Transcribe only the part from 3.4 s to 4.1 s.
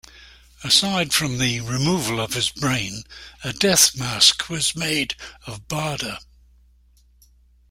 a death